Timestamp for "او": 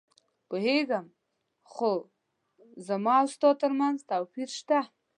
3.21-3.27